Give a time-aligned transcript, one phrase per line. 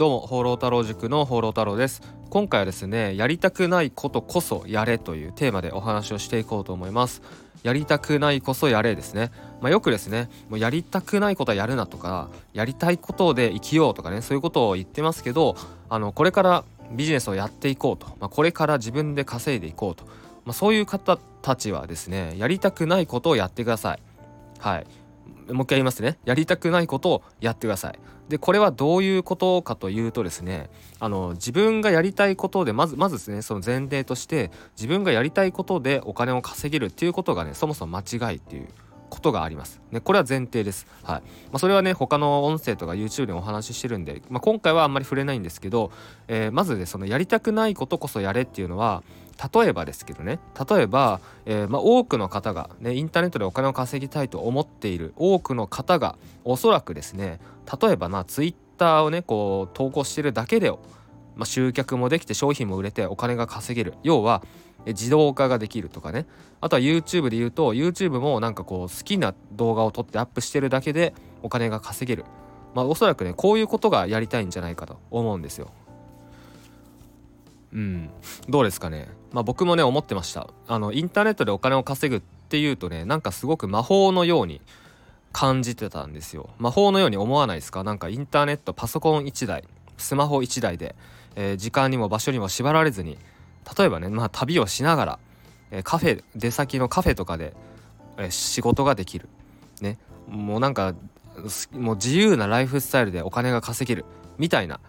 [0.00, 2.00] どうも放浪太郎塾の放浪太郎です。
[2.30, 7.20] 今回はですねやりたくないことこそやれというテーマでお話をしていこうと思います。
[7.64, 9.30] やりたくないこそやれですね。
[9.60, 15.54] まあ、よくですねもうやりたくないことはやるなとかやりたいことで生きようとかねそういうことを言ってますけど
[15.90, 20.06] あのこれからビジネスをやっていこうと、まあ、これから自分で稼いでいこうと、
[20.46, 24.02] まあ、そういう方たちはですねやりたくないことをやってください。
[24.60, 24.86] はい。
[25.48, 27.98] もう一回言いますねやりたくないことをやってください
[28.28, 30.70] でこれはどういうことかというとですね
[31.00, 38.68] あの自分がやりたいことでまずまずですねその前提として自分がやりたいことでお金を稼げるっていうことがねそもそも間違いっていう
[39.10, 39.80] ことがあります。
[39.90, 40.86] ね、これは前提です。
[41.02, 41.20] はい。
[41.20, 41.22] ま
[41.54, 45.90] あ、それはね、他の音声とか YouTube でお話ししてるんで、まあ、今回はあんまり触れないんですけど、
[46.28, 49.02] えー、まずね、そのやりたくないことこそやれっていうのは、
[49.54, 57.40] 例えばですけどね、例えば、えー、まあ、多くの方が、ね、インターネットでお金を稼ぎたいと思っている多くの方が、おそらくですね、
[57.80, 60.78] 例えばな、Twitter をね、こう、投稿してるだけで、ま
[61.42, 63.94] あ、集客もできて商品も売れてお金が稼げる。
[64.02, 64.42] 要は、
[64.86, 66.26] 自動化ができるとかね。
[66.60, 72.24] あとは YouTube で言うと YouTube もなんかこう好きな動画を撮ってアップしてるだけでお金が稼げる。
[72.74, 75.70] まあおそらくねこういうことがやりたいんじゃないかと思うんですよ。
[77.72, 78.10] うん。
[78.48, 79.08] どうですかね。
[79.32, 80.48] まあ僕もね思ってました。
[80.68, 84.60] あのインターネットでお金を稼ぐっていうとねなんかすごく魔法のように
[85.32, 86.50] 感じてたんですよ。
[86.58, 87.84] 魔法のように思わないですか？
[87.84, 89.64] なんかインターネットパソコン1台
[89.98, 90.94] スマホ1台で、
[91.36, 93.18] えー、時間にも場所にも縛られずに
[93.78, 95.18] 例えばね、まあ、旅をしながら、
[95.70, 97.54] えカフェ出先のカフェとかで、
[98.18, 99.28] え仕事ができる、
[99.80, 100.94] ね、もうなんか
[101.72, 104.04] もう自由なライフスタイルでお金が稼げる。
[104.38, 104.80] みたいな、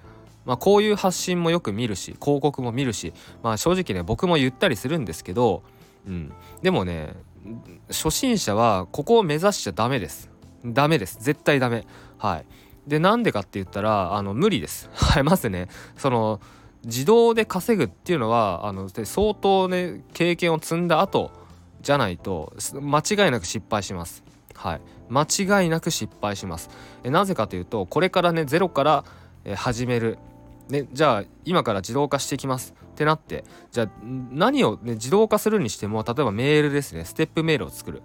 [0.45, 5.63] まあ、こういう発信もよく見るし広告も見るし、まあ、正直ね僕も言ったりするんですけど、
[6.07, 7.13] うん、でもね
[7.89, 10.29] 初心者はここを目指しちゃダメです。
[10.63, 11.17] ダメです。
[11.19, 11.85] 絶対ダメ。
[12.17, 12.45] はい。
[12.87, 14.89] でなんでかって言ったらあの無理です。
[14.93, 15.67] はいまずね
[15.97, 16.39] その
[16.83, 21.31] 自動で稼ぐっていうのはあの相当ね経験を積んだ後
[21.81, 24.23] じゃないと間違いなく失敗します。
[24.55, 26.69] はい、間違いなく失敗します。
[27.03, 29.03] えなぜかというとこれからねゼロから
[29.55, 30.19] 始める、
[30.71, 32.73] ね、じゃあ今から自動化していきます。
[32.91, 37.05] ってなってじゃあ何を、ね、自動化するにしても例えばメールですね。
[37.05, 38.01] ステップメールを作る。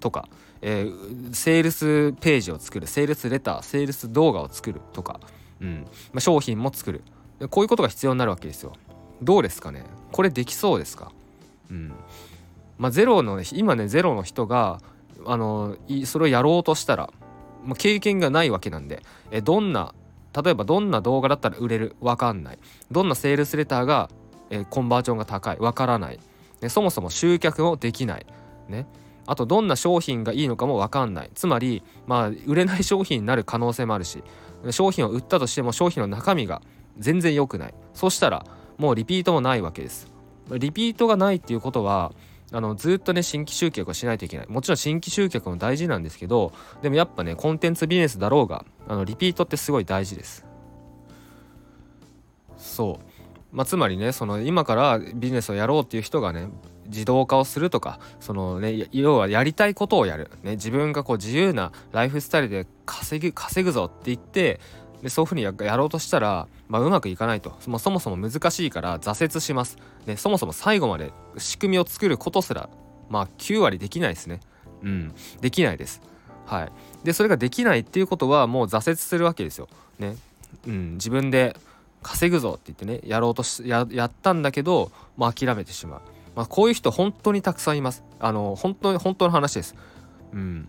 [0.00, 0.28] とか、
[0.62, 2.86] えー、セールスページを作る。
[2.86, 4.80] セールスレターセールス動画を作る。
[4.92, 5.20] とか、
[5.60, 5.86] うん。
[6.12, 7.02] まあ、商品も作る。
[7.50, 8.72] こういうことが必要になるわけですよ。
[9.22, 9.84] どうですかね？
[10.12, 11.12] これできそうですか？
[11.70, 11.92] うん。
[12.78, 14.80] まあゼロの今ねゼロの人が
[15.26, 17.10] あのそれをやろうとしたら、
[17.62, 19.94] まあ、経験がないわけなんでえどんな
[20.34, 21.96] 例えばどんな動画だったら売れる？
[22.00, 22.58] わかんない。
[22.90, 24.08] どんなセールスレターが
[24.50, 25.58] えコンバージョンが高い？
[25.58, 26.20] わからない、
[26.60, 28.26] ね、そもそも集客もできない。
[28.68, 28.86] ね。
[29.26, 31.30] あとどんな商品がいいのかも分かんない。
[31.34, 34.22] つまりまあ売れない商品になる可能性もあるし
[34.70, 36.62] 商品を売ったとしても商品の中身が
[36.98, 37.74] 全然良くない。
[37.94, 38.44] そしたら
[38.78, 40.10] もうリピートもないわけです。
[40.50, 42.12] リピートがないっていうことは
[42.52, 44.46] あのずっとね新規集客をしないといけない。
[44.48, 46.52] もちろん新規集客も大事なんですけど
[46.82, 50.44] でもやっぱねコンテンツビジネスだろうがあのリピートってすごい大事です。
[52.56, 53.10] そう。
[53.52, 56.48] まあ、つまりねその今からビジネスをやろうっていう人がね
[56.86, 64.60] 自動化をするとかそのね要はやりたいことをやる、ね、自分がこう自由なライフスタイルで稼ぐ稼ぐぞって言って
[65.02, 72.68] でそういうふうにやろうとしたら、まあ、うまくいかないと、ま、そもそも難しいから挫折します、ね、そもそも最後まで仕組みを作ることすら
[73.10, 74.40] まあ9割できないですね。
[74.82, 75.14] うん。
[75.40, 76.00] できないです。
[76.46, 76.72] はい。
[77.04, 79.68] でそれができないっていうことはもう挫折するわけですよ。
[79.98, 80.16] ね。
[80.66, 80.92] うん。
[80.94, 81.56] 自分で
[82.02, 86.00] 稼ぐぞって言ってねやろうとしややったんだけど、まあ、諦めてしまう、
[86.34, 88.04] まあ、こういう人本当にたくさんいます。
[88.20, 89.74] あの本当に本当の話です。
[90.32, 90.68] うん。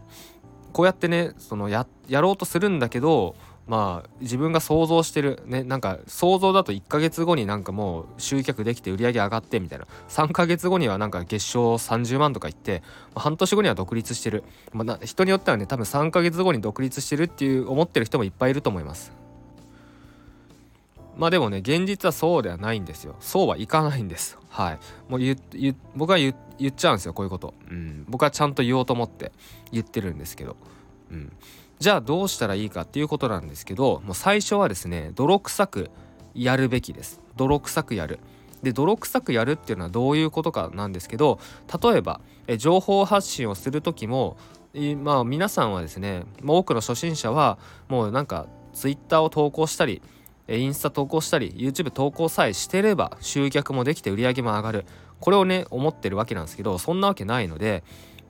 [0.73, 3.35] こうやってねそのややろうとするんだけど
[3.71, 9.87] まあ自分が想像してるねなんか想像だと1ヶ月後になんかもう集客できて売り上げ上がってみたいな。
[10.09, 12.83] 3ヶ月後にはなんか月賞30万とかいって、
[13.15, 19.13] まあ、半年後には独立してる、まあ、人によってはね多分3ヶ月後に独立してるっていう思ってる人もいっぱいいると思います。
[21.15, 23.15] まあでもね現実はそうではないんですよ。
[23.21, 24.37] そうはいかないんです。
[24.49, 24.79] はい。
[25.07, 25.21] もう
[25.95, 29.31] 僕は言っちゃうんですよこういうこと、うん、僕はちゃんと言おうと思って
[29.71, 30.57] 言ってるんですけど。
[31.09, 31.31] うん。
[31.81, 35.89] じゃあどうしたらいいかっていうことなんですけどもう最初はですね泥臭く
[36.35, 37.19] やるべきです。
[37.37, 38.19] 泥臭くやる。
[38.61, 41.39] で泥臭くやるっていうのはどういうことかなんですけど
[41.83, 44.37] 例えばえ情報発信をする時も
[45.01, 47.57] まあ皆さんはですね多くの初心者は
[47.89, 50.03] もうなんか Twitter を投稿したり
[50.47, 54.85] インスタ投稿したり YouTube 投稿さえしてれば集客もできて売り上げも上がる。
[55.19, 57.83] これをね思ってるわけなんですけどそんなわけないので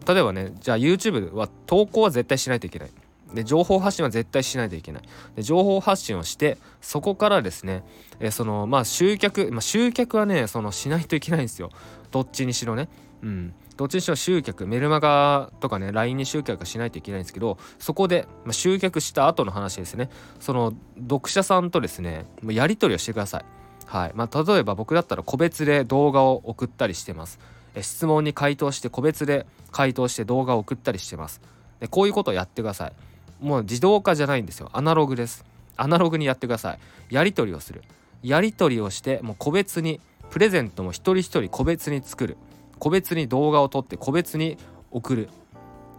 [0.07, 2.91] 例えばねじゃあ YouTube は投稿は絶対しないといけない。
[3.33, 5.03] で情報発信は絶対しないといけない。
[5.35, 7.83] で情報発信をしてそこからですね、
[8.19, 11.69] えそのまあ集客、まあ、集客はねそのしないといけないんですよ。
[12.11, 12.89] どっちにしろね。
[13.23, 13.53] うん。
[13.77, 20.09] どっちにしろ集客メルマガとかね LINE に集客しないといけないんですけどそこで、まあ、集客した後の話ですね。
[20.39, 23.45] その読者さんとですねやり取りをしてください。
[23.85, 24.11] はい。
[24.15, 27.39] まあ、例えば僕だったら個別で動画を送ったりしてます。
[27.79, 31.41] 質問に回答して個別で回答して動画を送ったりしてます。
[31.79, 32.93] でこういうことをやってください。
[33.41, 34.69] もう自動化じゃないんですよ。
[34.71, 35.43] アナログです。
[35.75, 36.79] アナログにやってください。
[37.09, 37.81] やり取りをする。
[38.23, 39.99] やり取りをしてもう個別に
[40.29, 42.37] プレゼントも一人一人個別に作る。
[42.79, 44.57] 個別に動画を撮って個別に
[44.91, 45.29] 送る。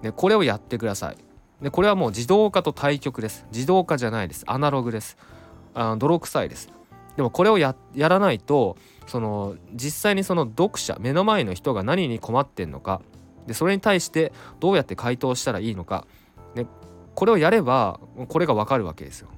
[0.02, 1.16] でこれをやってください。
[1.60, 3.44] でこれはもう自動化と対極です。
[3.52, 4.44] 自動化じゃないです。
[4.46, 5.16] アナログです。
[5.74, 6.70] あ泥臭いです。
[7.16, 13.02] でもこれをやらないとその実際にその読者目の前の人が何に困ってんのか。
[13.46, 16.06] でそれに対してどうやって回答したらいいのか、
[17.14, 19.28] これをやればこれがわかるわけですよ。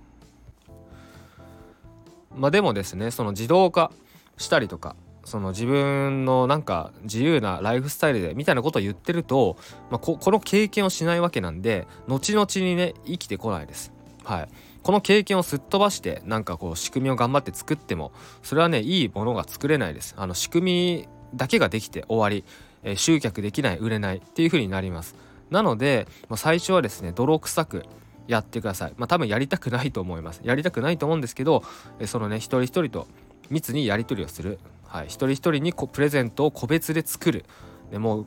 [2.37, 3.93] まあでもですねその自動化
[4.37, 9.57] したりとかその自分のなんか自由なライフスタイルでみたいなことを言ってると、
[9.91, 13.93] まあ、ここの経験をしないわけなんで後々にね生きてこないです。
[14.25, 14.49] はい、
[14.83, 18.13] この経験をすっ飛ばしてなんかこう仕組みを頑張って作っても
[18.43, 22.45] それはねいいものが作れないですあの仕組みだけができて終わり、
[22.83, 25.15] えー、集客できない売れないっていう風になります
[25.51, 27.85] なので、まあ、最初はですね泥臭く
[28.27, 28.95] やってください。
[28.97, 30.41] まあ多分やりたくないと思います。
[30.45, 31.63] やりたくないと思うんですけど、
[31.99, 33.07] え、そのね一人一人と
[33.51, 37.45] 密にやり取りをする、はい、一人一人にプレゼントを個別で作る。
[37.91, 38.27] でもう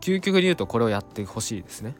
[0.00, 1.94] 究極に言うとこれをやってほしいですね。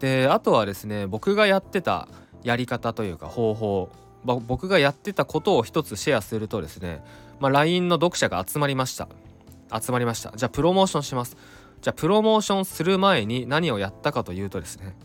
[0.00, 2.08] であとはですね僕がやってた
[2.42, 3.90] やり方というか方法。
[4.24, 7.02] 僕がやってたことを一つシェアするとですね、
[7.38, 9.08] まあ、LINE の読者が集まりました。
[9.80, 10.32] 集まりました。
[10.34, 11.36] じゃあプロモーションします。
[11.80, 14.96] じゃあプロモーションする前に何をやったかというとですね、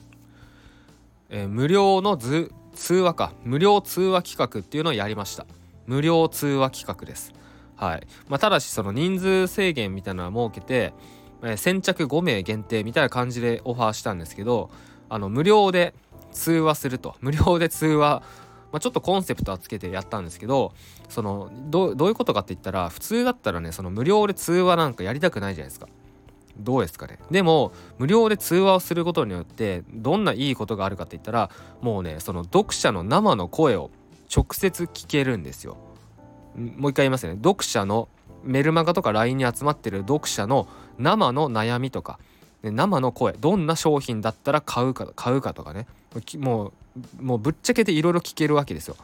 [1.30, 3.34] えー、無料の図通話か。
[3.44, 5.46] 無料通話企画っていうのをやりました。
[5.86, 7.34] 無料通話企画です。
[7.76, 8.08] はい。
[8.28, 10.94] まあ、ただしその人数制限みたいなのは設けて
[11.44, 14.70] え先着5名限定みたいな感じでオファーしたんですけど
[15.10, 15.94] あの無料で
[16.32, 17.16] 通話すると。
[17.22, 18.24] 無料で通話
[18.72, 20.74] まあ、ちょっとコンセプトはつけてやったんですけど
[21.08, 25.88] そのどういうことかって言ったら普通だったらねその無料で通話なんかやりたくないじゃないですか。
[26.58, 27.20] どうですかね？
[27.32, 31.50] でも無料で通話をすることによってどんないいことがあるかって言ったら
[31.82, 33.90] もうねその読者の生の声を
[34.36, 35.78] 直接聞けるんですよ。
[36.56, 37.34] もう一回言いますね。
[37.36, 38.08] 読者の
[38.44, 40.68] メルマガとか LINE に集まってる読者の
[41.00, 42.20] 生の悩みとか、
[42.62, 45.88] 生の声どんな商品だったら買うか買うかとかね。
[46.38, 46.74] も
[47.20, 48.96] うもうぶっちゃけていろいろ聞けるわけですよ。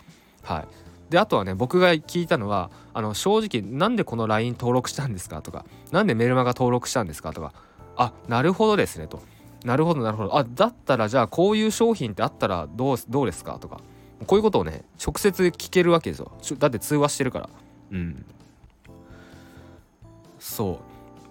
[0.44, 0.68] はい、
[1.10, 7.54] であとはね僕が聞いたのはあの正直なんでこの LINE 登録したんですかとか何でメルマガ登録したんですかとか
[7.98, 9.22] あなるほどですねと。
[9.66, 10.38] なるほどなるほど。
[10.38, 13.82] あだったらじゃあこういう商品ってあったらどうどうですかとか
[14.26, 16.32] こういうことをね直接聞けるわけですよ。
[16.58, 17.50] だって通話してるから。
[17.92, 18.26] うん。
[20.40, 20.80] そ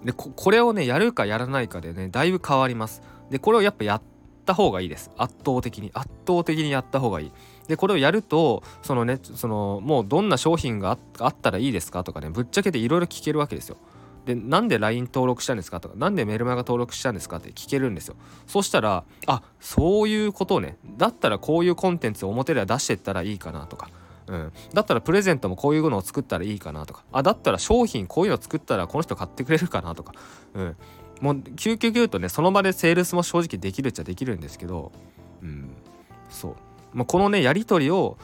[0.03, 0.07] う。
[0.07, 3.03] でこれをねやるかやらないかでねだいぶ変わります。
[3.31, 4.03] でこれをやっぱやっ
[4.45, 5.11] た方がいいです。
[5.17, 7.33] 圧倒的に圧倒的にやった方がいい
[7.69, 13.77] でこれをやるとそのねそのもうどんな商品があったらいいですかとかねぶっちゃけていろいろ聞けるわけですよ。
[14.25, 18.17] でなんで LINE 登録したんですかとか何でメルマガ登録したんですかって聞けるんですよ。
[18.47, 20.77] そしたらあそういうことをね。
[20.99, 23.91] だったらこういうコンテンツを表では出してったらいいかなとか。
[24.27, 27.05] うん、だったらプレゼントもこういうのを作ったらいいかなとか。
[27.13, 30.13] あだったら商品こういうの作ったらこの人買ってくれるかなとか、
[30.53, 30.77] うん、
[31.21, 34.93] もう究極言うとねその場でセールスも正直できるっちゃできるんですけど、
[35.43, 35.71] うん、
[36.29, 36.57] そう、
[36.93, 38.17] まあ、このねやり取りを、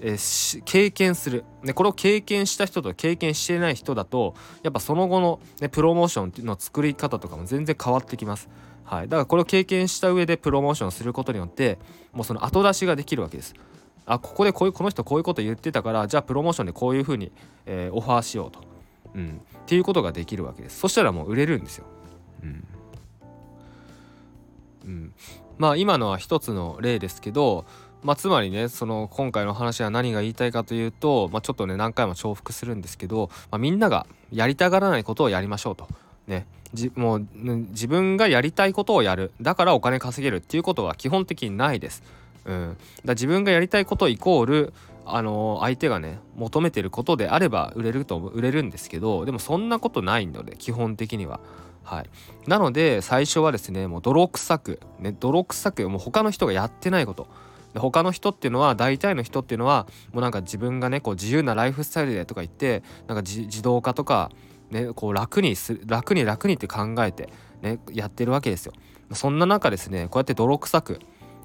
[0.00, 8.48] えー、経験する、ね、これを経験した人と経験してない人だとやっぱその後の、ね、プロモーションっていうの作り方とかも全然変わってきます。
[8.84, 11.78] はい、だからこれを経験した上でプロモーションすることによって
[12.12, 13.54] もうその後出しができるわけです。
[14.06, 17.32] あここでこういうこの人こういうこと言ってたからじゃあプロモーションでこういうふうに、
[17.64, 18.60] えー、オファーしようと、
[19.14, 20.78] うん、っていうことができるわけです。
[20.78, 21.86] そしたらもう売れるんですよ、
[22.42, 22.64] うん。
[24.84, 25.14] うん、
[25.56, 27.64] まあ今のは一つの例ですけど
[28.04, 35.88] まあ、つまりねその今回の話は何が言いたいかというと、まあ、ちょっとね何回も重複するんですけど、まあ、みんながやりたがらないことをやりましょうと。
[36.26, 37.26] ね、じもう
[37.70, 42.02] 自分がやりたいことをやるだからお金稼げるっていうことは基本的にないです。
[42.44, 44.74] うん、だ自分がやりたいことイコール
[45.06, 51.40] あの相手がね求めてることであれば売れると売れるんですけどでもそんなことないので基本的には。
[51.84, 52.08] はい、
[52.46, 57.28] なので最初はですねもう泥臭くね泥臭くもう他の人がやってないこと
[57.74, 64.30] で他の人っていうのは大体の人っていうのはもうなんか自分がねこう自由なライフスタイルでとか言ってなんか自動化とか
[64.70, 67.28] ねこう楽にす楽に楽にって考えて
[67.62, 68.72] ね、やってるわけですよ。
[69.12, 71.00] そんな中ですねこうやって泥臭く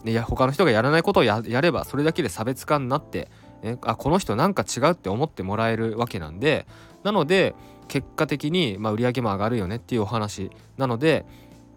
[0.05, 3.29] いや他の人がやらないことをやればそれだけで差別化になって、
[3.63, 6.65] ね、あこの人なんか違うって思ってもらえるわけなんで
[7.03, 7.55] なので
[7.89, 11.25] 結果的に、まあ、売り上げも上がるよねっていうお話なので、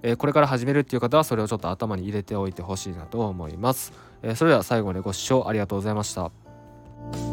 [0.02, 3.92] えー、これから始めるっていう方はそれをちょっと頭に入れておいてほしいなと思います、
[4.22, 7.31] えー、それでは最後までご視聴ありがとうございました。